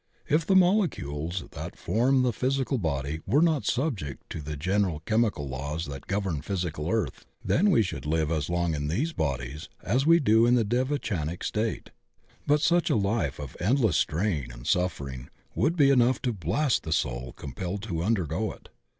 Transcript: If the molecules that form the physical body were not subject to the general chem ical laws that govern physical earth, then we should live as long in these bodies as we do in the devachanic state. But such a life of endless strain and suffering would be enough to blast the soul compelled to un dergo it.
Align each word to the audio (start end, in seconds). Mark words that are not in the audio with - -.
If 0.27 0.47
the 0.47 0.55
molecules 0.55 1.43
that 1.51 1.75
form 1.77 2.23
the 2.23 2.33
physical 2.33 2.79
body 2.79 3.21
were 3.27 3.39
not 3.43 3.67
subject 3.67 4.27
to 4.31 4.41
the 4.41 4.57
general 4.57 5.01
chem 5.01 5.21
ical 5.21 5.47
laws 5.47 5.85
that 5.85 6.07
govern 6.07 6.41
physical 6.41 6.89
earth, 6.89 7.27
then 7.45 7.69
we 7.69 7.83
should 7.83 8.07
live 8.07 8.31
as 8.31 8.49
long 8.49 8.73
in 8.73 8.87
these 8.87 9.13
bodies 9.13 9.69
as 9.83 10.07
we 10.07 10.19
do 10.19 10.47
in 10.47 10.55
the 10.55 10.65
devachanic 10.65 11.43
state. 11.43 11.91
But 12.47 12.61
such 12.61 12.89
a 12.89 12.95
life 12.95 13.37
of 13.37 13.55
endless 13.59 13.97
strain 13.97 14.49
and 14.51 14.65
suffering 14.65 15.29
would 15.53 15.75
be 15.75 15.91
enough 15.91 16.19
to 16.23 16.33
blast 16.33 16.81
the 16.81 16.91
soul 16.91 17.33
compelled 17.33 17.83
to 17.83 18.01
un 18.03 18.15
dergo 18.15 18.55
it. 18.55 18.69